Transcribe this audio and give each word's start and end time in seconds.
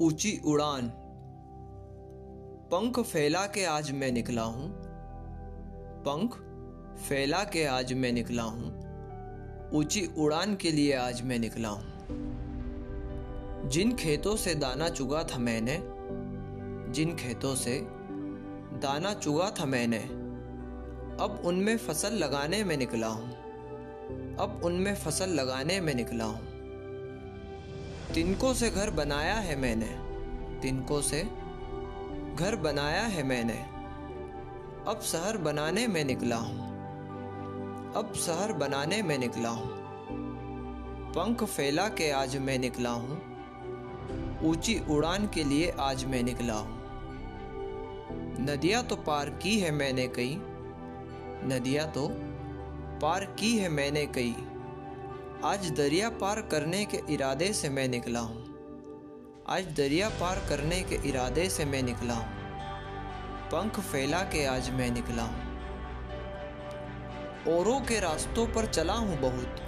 ऊँची 0.00 0.40
उड़ान। 0.44 0.92
पंख 2.72 3.00
फैला 3.00 3.46
के 3.46 3.64
आज 3.64 3.92
मैं 3.92 4.12
निकला 4.12 4.42
हूँ। 4.42 4.72
पंख 6.08 6.34
फैला 7.00 7.44
के 7.44 7.64
आज 7.64 7.92
मैं 7.92 8.12
निकला 8.12 8.42
हूँ। 8.42 8.66
ऊँची 9.72 10.10
उड़ान 10.18 10.56
के 10.56 10.70
लिए 10.70 10.92
आज 10.92 11.22
मैं 11.22 11.38
निकला 11.38 11.68
हूँ। 11.68 11.84
जिन 13.68 13.96
खेतों 13.96 14.36
से 14.36 14.54
दाना 14.54 14.88
चुगा 14.88 15.22
था 15.24 15.38
मैंने, 15.38 15.76
जिन 16.92 17.16
खेतों 17.16 17.54
से 17.54 17.80
दाना 18.82 19.14
चुगा 19.14 19.50
था 19.60 19.64
मैंने, 19.64 19.98
अब 21.24 21.42
उनमें 21.44 21.76
फ़सल 21.76 22.12
लगाने 22.12 22.64
में 22.64 22.76
निकला 22.76 23.08
हूँ। 23.08 23.30
अब 24.36 24.60
उनमें 24.64 24.94
फ़सल 24.94 25.28
लगाने 25.28 25.80
में 25.80 25.94
निकला 25.94 26.24
हूँ। 26.24 26.55
तिनकों 28.14 28.54
से 28.54 28.70
घर 28.70 28.90
बनाया 28.90 29.34
है 29.34 29.56
मैंने। 29.56 29.86
तिनकों 30.60 31.00
से 31.00 31.22
घर 32.36 32.56
बनाया 32.56 33.02
है 33.02 33.22
मैंने। 33.22 33.66
अब 34.90 35.00
शहर 35.02 35.36
बनाने 35.36 35.86
में 35.86 36.04
निकला 36.04 36.36
हूँ। 36.36 36.66
अब 37.96 38.12
शहर 38.16 38.52
बनाने 38.52 39.02
में 39.02 39.18
निकला 39.18 39.48
हूँ। 39.48 39.70
पंख 41.12 41.44
फैला 41.44 41.88
के 41.88 42.10
आज 42.10 42.36
मैं 42.36 42.58
निकला 42.58 42.90
हूँ। 42.90 43.20
ऊँची 44.42 44.80
उड़ान 44.90 45.26
के 45.26 45.44
लिए 45.44 45.72
आज 45.80 46.04
मैं 46.04 46.22
निकला 46.22 46.54
हूँ। 46.54 46.76
नदियाँ 48.40 48.84
तो 48.84 48.96
पार 48.96 49.30
की 49.30 49.60
है 49.60 49.70
मैंने 49.70 50.08
कई 50.08 50.36
नदियाँ 51.44 51.90
तो 51.90 52.08
पार 53.02 53.24
की 53.24 53.58
है 53.58 53.68
मैंने 53.68 54.06
कई 54.06 54.36
आज 55.44 55.70
दरिया 55.70 56.08
पार 56.10 56.40
करने 56.40 56.84
के 56.84 57.00
इरादे 57.14 57.52
से 57.52 57.68
मैं 57.68 57.88
निकला 57.88 58.20
हूँ। 58.20 58.44
आज 59.48 59.64
दरिया 59.64 60.08
पार 60.08 60.36
करने 60.48 60.80
के 60.82 60.94
इरादे 61.08 61.48
से 61.48 61.64
मैं 61.64 61.82
निकला 61.82 62.14
हूँ। 62.14 62.36
पंख 63.46 63.80
फैला 63.80 64.18
के 64.18 64.44
आज 64.46 64.70
मैं 64.70 64.90
निकला 64.90 65.22
हूँ। 65.22 65.40
औरों 67.58 67.80
के 67.80 68.00
रास्तों 68.00 68.46
पर 68.46 68.66
चला 68.66 68.92
हूँ 68.92 69.18
बहुत। 69.20 69.60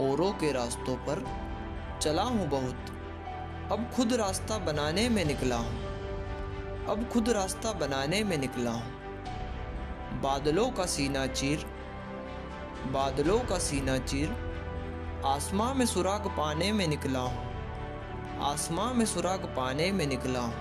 औरों 0.00 0.32
के 0.32 0.52
रास्तों 0.52 0.96
पर 0.96 1.24
चला 2.02 2.22
हूँ 2.22 2.48
बहुत। 2.48 2.86
अब 3.72 3.90
खुद 3.96 4.12
रास्ता 4.12 4.58
बनाने 4.58 5.08
में 5.08 5.24
निकला 5.24 5.56
हूँ। 5.56 5.76
अब 6.86 7.08
खुद 7.12 7.28
रास्ता 7.28 7.72
बनाने 7.72 8.24
में 8.24 8.38
निकला 8.38 8.70
हूँ। 8.70 8.92
बादलों 10.20 10.70
का 10.70 10.86
सीना 10.86 11.26
चीर 11.26 11.66
बादलों 12.86 13.38
का 13.40 13.58
सीना 13.58 13.98
चीर, 13.98 14.28
आसमां 15.26 15.74
में 15.74 15.86
सुराग 15.86 16.26
पाने 16.26 16.72
में 16.72 16.88
निकला 16.88 17.20
हूँ। 17.20 17.52
आसमां 18.40 18.94
में 18.94 19.06
सुराग 19.06 19.38
पाने 19.38 19.92
में 19.92 20.06
निकला 20.06 20.40
हूँ। 20.40 20.54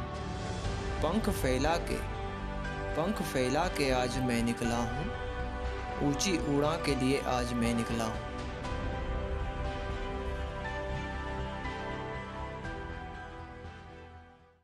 पंख 1.04 1.30
फैला 1.30 1.76
के, 1.78 1.96
पंख 2.94 3.22
फैला 3.22 3.68
के 3.68 3.92
आज 3.92 4.18
मैं 4.18 4.44
निकला 4.44 4.78
हूँ। 4.78 5.06
ऊँची 6.10 6.58
उड़ा 6.58 6.72
के 6.72 6.96
लिए 6.96 7.22
आज 7.28 7.54
मैं 7.54 7.74
निकला 7.74 8.06
हूँ। 8.06 8.41